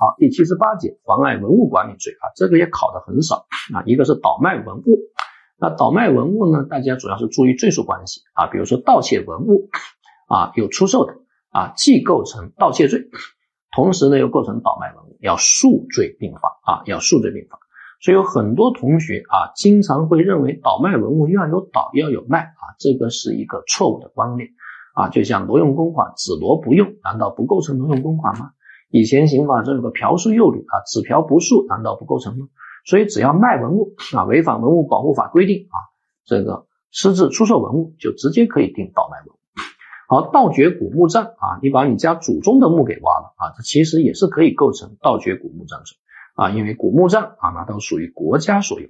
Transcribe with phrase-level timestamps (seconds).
[0.00, 3.82] 好第七十八节妨碍文物管理罪啊，这个也考的很少啊。
[3.84, 5.00] 一个是倒卖文物，
[5.58, 9.68] 那倒卖文物呢，大家主要是注意罪数关系啊，比如说盗窃文物
[10.28, 11.14] 啊，有出售的
[11.50, 13.10] 啊，既构成盗窃罪，
[13.74, 17.58] 同时呢又构成倒卖文物，要数罪并罚啊，要数罪并罚。
[18.00, 24.50] 所以有很多同学啊，经常会认为倒卖文物要有倒要有卖啊，这个是一个错误的观念
[24.94, 25.08] 啊。
[25.08, 28.52] 就像挪用公款，只挪不用，难道不构成挪用公款吗？
[28.90, 32.48] 以前刑法中有个嫖宿幼女啊，只嫖不宿，难道不构成吗？
[32.86, 35.76] 所以只要卖文物啊，违反文物保护法规定啊，
[36.24, 39.38] 这个私自出售文物就直接可以定倒卖文物。
[40.08, 45.96] 好，盗掘古墓葬啊，你把你家祖宗的墓给挖了啊，这其实也是可以构成盗掘古墓葬罪。
[46.34, 48.88] 啊，因为古墓葬啊，那都属于国家所有，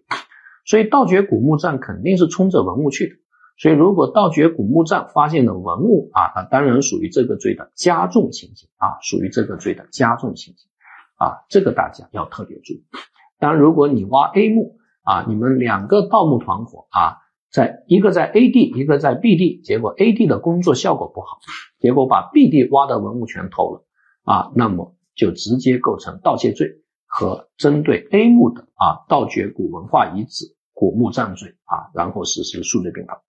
[0.65, 3.15] 所以盗掘古墓葬肯定是冲着文物去的。
[3.59, 10.69] 所以如果盗掘古墓葬发现的文物啊，那当然属于这个罪的加重情节啊，属于这个罪的加重情节
[11.17, 12.85] 啊，这个大家要特别注意。
[13.39, 17.19] 当然，如果你挖 A 墓啊，你们两个盗墓团伙啊，
[17.51, 21.39] 在一个在 A 地，一个在 B 地，结果 A 地的工作效果不好，
[21.81, 23.85] 结果把 B 地挖的文物全偷了
[24.23, 26.83] 啊，那么就直接构成盗窃罪。
[27.11, 33.23] 和针对 A 墓的啊盗掘古文化遗址、古墓葬罪啊，然后实施数罪并罚。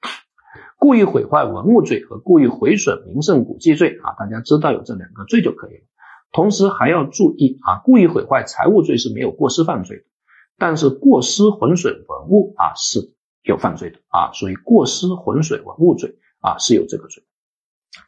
[0.78, 5.83] 故意毁坏文物罪和故意毁损名胜古迹罪啊，大家知道有这两个罪就可以了。
[6.31, 10.03] 同时还要注意啊，故意毁坏财物罪是没有过失犯罪的，
[10.58, 17.23] 但是过失毁损文物啊是有犯罪的啊，所以过失毁损文物罪啊是有这个罪。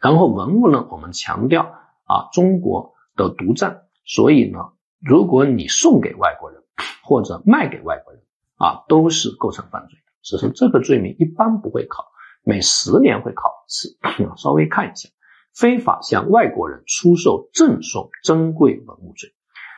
[0.01, 1.63] 然后文物呢，我们强调
[2.05, 4.59] 啊中国的独占，所以呢。
[5.03, 6.61] 如果你送给外国人
[7.03, 8.21] 或者卖给外国人
[8.57, 10.11] 啊，都是构成犯罪的。
[10.21, 12.10] 只是这个罪名一般不会考，
[12.43, 13.97] 每十年会考一次。
[14.37, 15.09] 稍微看一下，
[15.53, 19.29] 非法向外国人出售、赠送珍贵文物罪，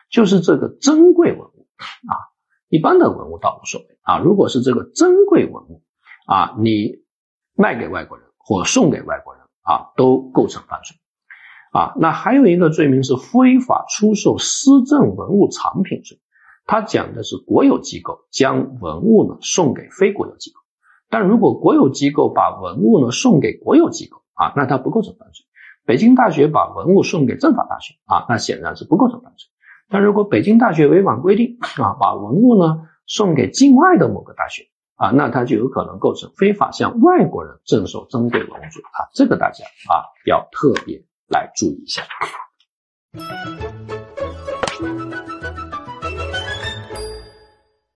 [0.10, 1.68] 就是这个珍贵文物
[2.08, 2.14] 啊。
[2.70, 5.84] 一般的文物倒无所谓啊，如果是这个珍贵文物
[6.26, 7.04] 啊，你
[7.56, 10.98] 卖给外国人或送给外国人啊，都构成犯罪。
[11.72, 16.20] 啊，那还有一个罪名是非法出售私政文物藏品罪，
[16.66, 20.62] 它讲的是国有机构将文物呢送给非国有机构，
[21.14, 25.46] 但如果国有机构把文物呢送给国有机构啊，那它不构成犯罪。
[25.86, 29.48] 北京大学把文物送给政法大学啊，那显然是不构成犯罪。
[29.90, 34.64] 但如果北京大学违反规定啊，把文物呢送给境外的某个大学
[34.96, 41.06] 啊，那它就有可能构成非法向外国人赠送珍贵文物罪啊，这个大家啊要特别。
[41.30, 42.04] 来注意一下。